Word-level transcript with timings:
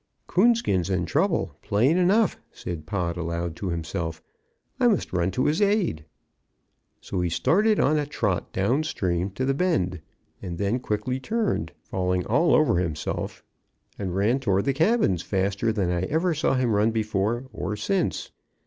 "Coonskin's 0.25 0.89
in 0.89 1.05
trouble, 1.05 1.55
plain 1.61 1.95
enough," 1.95 2.35
said 2.51 2.87
Pod 2.87 3.17
aloud 3.17 3.55
to 3.57 3.69
himself, 3.69 4.19
"I 4.79 4.87
must 4.87 5.13
run 5.13 5.29
to 5.29 5.45
his 5.45 5.61
aid." 5.61 6.05
So 7.01 7.21
he 7.21 7.29
started 7.29 7.79
on 7.79 7.99
a 7.99 8.07
trot 8.07 8.51
down 8.51 8.81
stream 8.81 9.29
to 9.35 9.45
the 9.45 9.53
bend, 9.53 10.01
and 10.41 10.57
then 10.57 10.79
quickly 10.79 11.19
turned, 11.19 11.71
falling 11.83 12.25
all 12.25 12.55
over 12.55 12.77
himself, 12.79 13.43
and 13.99 14.15
ran 14.15 14.39
toward 14.39 14.65
the 14.65 14.73
cabins 14.73 15.21
faster 15.21 15.71
than 15.71 15.91
I 15.91 16.01
ever 16.05 16.33
saw 16.33 16.55
him 16.55 16.71
run 16.71 16.89
before 16.89 17.45
or 17.53 17.75
since. 17.75 18.31